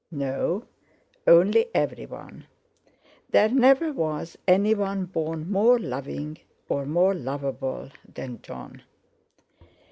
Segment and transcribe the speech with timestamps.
[0.09, 0.65] "No;
[1.27, 2.47] only everyone.
[3.29, 8.81] There never was anyone born more loving or more lovable than Jon."